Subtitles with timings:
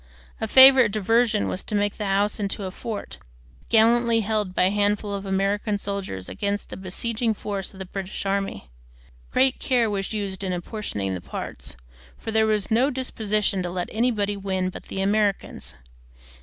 [0.41, 3.19] A favorite diversion was to make the house into a fort,
[3.69, 8.25] gallantly held by a handful of American soldiers against a besieging force of the British
[8.25, 8.71] army.
[9.29, 11.75] Great care was used in apportioning the parts,
[12.17, 15.75] for there was no disposition to let anybody win but the Americans.